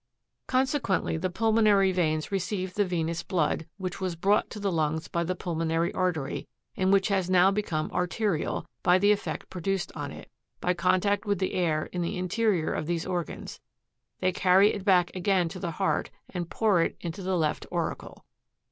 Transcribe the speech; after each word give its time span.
Consequently, 0.47 1.15
the 1.15 1.29
pulmonary 1.29 1.91
veins 1.91 2.31
receive 2.31 2.73
the 2.73 2.83
venous 2.85 3.21
blood, 3.21 3.67
which 3.77 4.01
was 4.01 4.15
brought 4.15 4.49
to 4.49 4.59
the 4.59 4.71
lungs 4.71 5.07
by 5.07 5.23
the 5.23 5.35
pulmonary 5.35 5.93
artery, 5.93 6.47
and 6.75 6.91
which 6.91 7.09
has 7.09 7.29
now 7.29 7.51
become 7.51 7.91
arterial, 7.91 8.65
by 8.81 8.97
the 8.97 9.11
effect 9.11 9.47
produced 9.51 9.91
on 9.93 10.11
it, 10.11 10.31
by 10.59 10.73
contact 10.73 11.27
with 11.27 11.37
the 11.37 11.53
air 11.53 11.85
in 11.93 12.01
the 12.01 12.17
interior 12.17 12.73
of 12.73 12.87
these 12.87 13.05
organs; 13.05 13.59
they 14.21 14.31
carry 14.31 14.73
it 14.73 14.83
back 14.83 15.15
again 15.15 15.47
to 15.47 15.59
the 15.59 15.69
heart 15.73 16.09
and 16.33 16.49
pour 16.49 16.81
it 16.81 16.97
into 17.01 17.21
the 17.21 17.37
left 17.37 17.67
auricle. 17.71 18.25